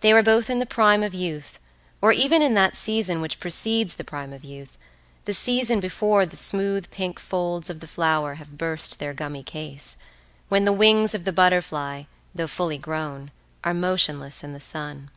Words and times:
They 0.00 0.14
were 0.14 0.22
both 0.22 0.48
in 0.48 0.60
the 0.60 0.64
prime 0.64 1.02
of 1.02 1.12
youth, 1.12 1.60
or 2.00 2.10
even 2.10 2.40
in 2.40 2.54
that 2.54 2.74
season 2.74 3.20
which 3.20 3.38
precedes 3.38 3.96
the 3.96 4.02
prime 4.02 4.32
of 4.32 4.42
youth, 4.42 4.78
the 5.26 5.34
season 5.34 5.78
before 5.78 6.24
the 6.24 6.38
smooth 6.38 6.90
pink 6.90 7.20
folds 7.20 7.68
of 7.68 7.80
the 7.80 7.86
flower 7.86 8.36
have 8.36 8.56
burst 8.56 8.98
their 8.98 9.12
gummy 9.12 9.42
case, 9.42 9.98
when 10.48 10.64
the 10.64 10.72
wings 10.72 11.14
of 11.14 11.26
the 11.26 11.34
butterfly, 11.34 12.04
though 12.34 12.46
fully 12.46 12.78
grown, 12.78 13.30
are 13.62 13.74
motionless 13.74 14.42
in 14.42 14.54
the 14.54 14.58
sun. 14.62 15.10